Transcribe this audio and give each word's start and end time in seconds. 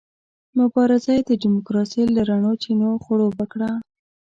مبارزه 0.59 1.11
یې 1.17 1.21
د 1.29 1.31
ډیموکراسۍ 1.41 2.03
له 2.15 2.21
رڼو 2.29 2.51
چینو 2.63 2.89
خړوبه 3.03 3.45
کړه. 3.51 3.71